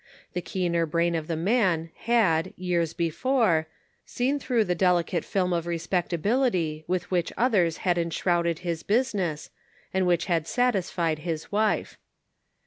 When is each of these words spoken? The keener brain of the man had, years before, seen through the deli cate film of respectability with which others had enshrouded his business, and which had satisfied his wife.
The 0.33 0.41
keener 0.41 0.87
brain 0.87 1.13
of 1.13 1.27
the 1.27 1.35
man 1.35 1.91
had, 1.93 2.53
years 2.57 2.91
before, 2.91 3.67
seen 4.03 4.39
through 4.39 4.63
the 4.65 4.73
deli 4.73 5.03
cate 5.03 5.23
film 5.23 5.53
of 5.53 5.67
respectability 5.67 6.83
with 6.87 7.11
which 7.11 7.31
others 7.37 7.77
had 7.85 7.99
enshrouded 7.99 8.57
his 8.65 8.81
business, 8.81 9.51
and 9.93 10.07
which 10.07 10.25
had 10.25 10.47
satisfied 10.47 11.19
his 11.19 11.51
wife. 11.51 11.99